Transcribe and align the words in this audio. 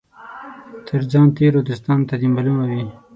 تر 0.87 1.01
ځان 1.11 1.27
تېرو 1.37 1.59
دوستانو 1.67 2.07
ته 2.09 2.15
دي 2.19 2.27
معلومه 2.35 2.63
وي. 2.71 2.85